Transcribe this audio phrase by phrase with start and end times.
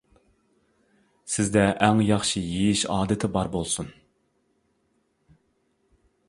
[1.33, 3.93] سىزدە ئەڭ ياخشى يېيىش ئادىتى بار بولسۇن.